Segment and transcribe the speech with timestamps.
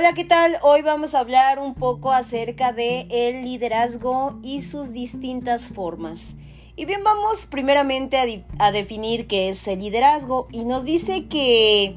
[0.00, 0.56] Hola, ¿qué tal?
[0.62, 6.22] Hoy vamos a hablar un poco acerca de el liderazgo y sus distintas formas.
[6.74, 11.96] Y bien, vamos primeramente a, definir qué es el liderazgo y nos dice que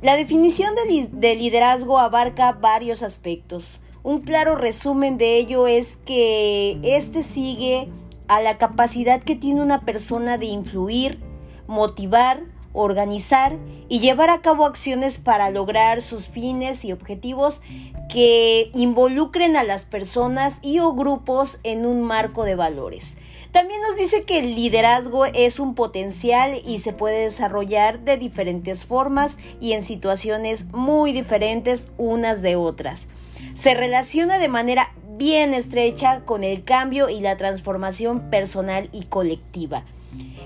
[0.00, 0.74] la definición
[1.10, 3.80] de liderazgo abarca varios aspectos.
[4.04, 7.88] Un claro resumen de ello es que este sigue
[8.28, 11.18] a la capacidad que tiene una persona de influir,
[11.66, 13.56] motivar, organizar
[13.88, 17.60] y llevar a cabo acciones para lograr sus fines y objetivos
[18.08, 23.16] que involucren a las personas y o grupos en un marco de valores.
[23.52, 28.84] También nos dice que el liderazgo es un potencial y se puede desarrollar de diferentes
[28.84, 33.08] formas y en situaciones muy diferentes unas de otras.
[33.54, 39.84] Se relaciona de manera bien estrecha con el cambio y la transformación personal y colectiva.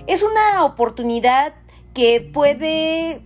[0.05, 1.53] Es una oportunidad
[1.97, 3.23] que puede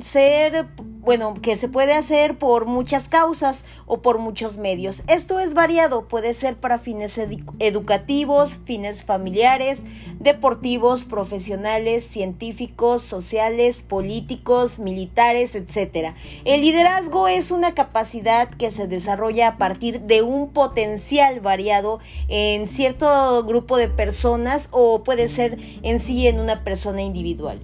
[0.00, 0.64] ser,
[1.00, 5.02] bueno, que se puede hacer por muchas causas o por muchos medios.
[5.08, 7.20] Esto es variado, puede ser para fines
[7.58, 9.82] educativos, fines familiares,
[10.20, 16.14] deportivos, profesionales, científicos, sociales, políticos, militares, etc.
[16.46, 22.68] El liderazgo es una capacidad que se desarrolla a partir de un potencial variado en
[22.68, 27.60] cierto grupo de personas o puede ser en sí en una persona individual.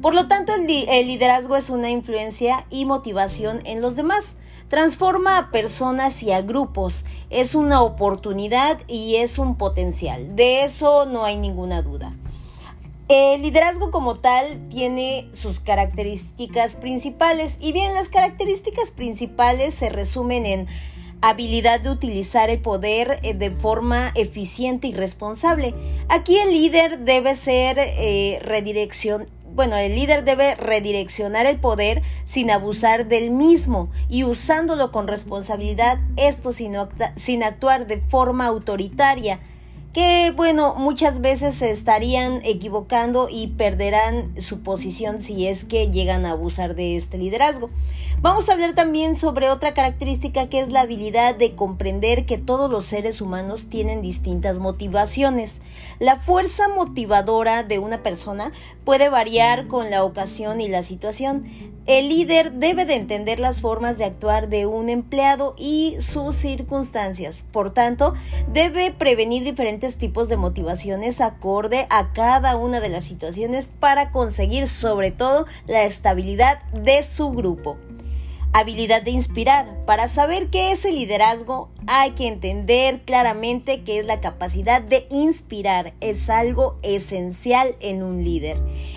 [0.00, 4.36] Por lo tanto, el, liderazgo es una influencia y motivación en los demás.
[4.68, 7.04] Transforma a personas y a grupos.
[7.30, 10.36] Es una oportunidad y es un potencial.
[10.36, 12.14] De eso no hay ninguna duda.
[13.08, 20.46] El liderazgo como tal tiene sus características principales y bien las características principales se resumen
[20.46, 20.66] en
[21.20, 25.74] habilidad de utilizar el poder eh, de forma eficiente y responsable.
[26.08, 32.50] Aquí el líder debe ser eh, redirección, bueno, el líder debe redireccionar el poder sin
[32.50, 36.74] abusar del mismo y usándolo con responsabilidad, esto sin,
[37.16, 39.38] sin actuar de forma autoritaria
[39.94, 46.26] que bueno, muchas veces se estarían equivocando y perderán su posición si es que llegan
[46.26, 47.70] a abusar de este liderazgo.
[48.20, 52.68] Vamos a hablar también sobre otra característica que es la habilidad de comprender que todos
[52.68, 55.60] los seres humanos tienen distintas motivaciones.
[56.00, 58.50] La fuerza motivadora de una persona
[58.84, 61.44] puede variar con la ocasión y la situación.
[61.86, 67.44] El líder debe de entender las formas de actuar de un empleado y sus circunstancias.
[67.52, 68.14] Por tanto,
[68.50, 74.66] debe prevenir diferentes tipos de motivaciones acorde a cada una de las situaciones para conseguir
[74.66, 77.76] sobre todo la estabilidad de su grupo.
[78.56, 79.84] Habilidad de inspirar.
[79.84, 85.08] Para saber qué es el liderazgo hay que entender claramente que es la capacidad de
[85.10, 85.92] inspirar.
[86.00, 88.56] Es algo esencial en un líder.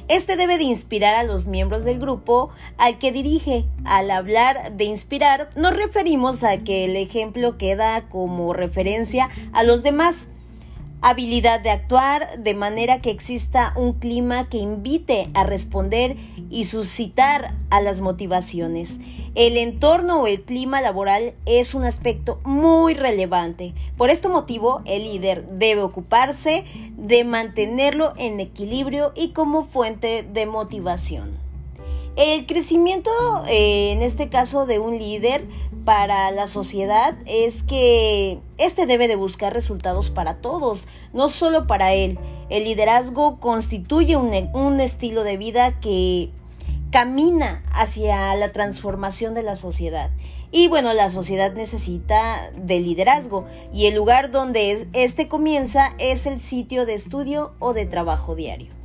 [0.09, 3.65] Este debe de inspirar a los miembros del grupo al que dirige.
[3.83, 9.81] Al hablar de inspirar nos referimos a que el ejemplo queda como referencia a los
[9.81, 10.27] demás
[11.01, 16.15] habilidad de actuar de manera que exista un clima que invite a responder
[16.49, 18.99] y suscitar a las motivaciones.
[19.35, 23.73] El entorno o el clima laboral es un aspecto muy relevante.
[23.97, 26.63] Por este motivo, el líder debe ocuparse
[26.97, 31.46] de mantenerlo en equilibrio y como fuente de motivación.
[32.17, 33.11] El crecimiento,
[33.47, 35.45] eh, en este caso de un líder
[35.85, 41.93] para la sociedad, es que éste debe de buscar resultados para todos, no solo para
[41.93, 42.17] él.
[42.49, 46.31] El liderazgo constituye un, un estilo de vida que
[46.89, 50.09] camina hacia la transformación de la sociedad.
[50.51, 56.39] Y bueno, la sociedad necesita de liderazgo y el lugar donde este comienza es el
[56.39, 58.76] sitio de estudio o de trabajo diario.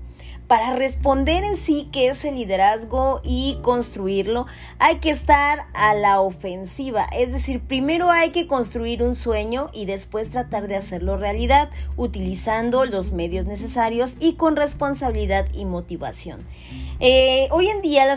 [0.49, 4.47] Para responder en sí qué es el liderazgo y construirlo,
[4.79, 7.07] hay que estar a la ofensiva.
[7.17, 12.85] Es decir, primero hay que construir un sueño y después tratar de hacerlo realidad utilizando
[12.85, 16.41] los medios necesarios y con responsabilidad y motivación.
[17.01, 18.17] Eh, hoy en día la,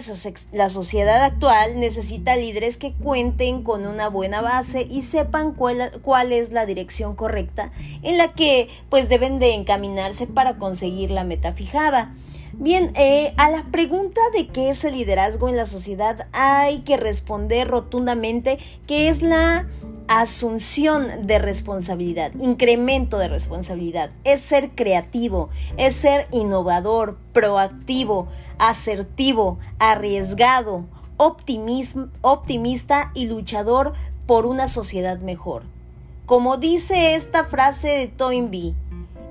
[0.52, 6.32] la, sociedad actual necesita líderes que cuenten con una buena base y sepan cuál, cuál,
[6.32, 7.72] es la dirección correcta
[8.04, 12.14] en la que pues deben de encaminarse para conseguir la meta fijada.
[12.58, 16.96] Bien, eh, a la pregunta de qué es el liderazgo en la sociedad hay que
[16.96, 19.68] responder rotundamente que es la
[20.08, 30.86] asunción de responsabilidad, incremento de responsabilidad, es ser creativo, es ser innovador, proactivo, asertivo, arriesgado,
[31.18, 33.94] optimista y luchador
[34.28, 35.64] por una sociedad mejor.
[36.26, 38.76] Como dice esta frase de Toynbee,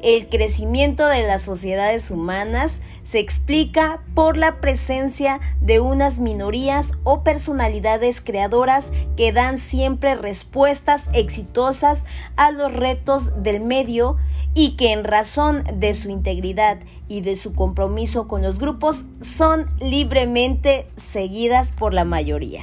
[0.05, 7.23] el crecimiento de las sociedades humanas se explica por la presencia de unas minorías o
[7.23, 12.05] personalidades creadoras que dan siempre respuestas exitosas
[12.37, 14.17] a los retos del medio
[14.55, 16.79] y que en razón de su integridad
[17.09, 22.62] y de su compromiso con los grupos son libremente seguidas por la mayoría.